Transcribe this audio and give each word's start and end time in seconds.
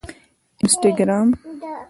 انسټاګرام 0.61 1.27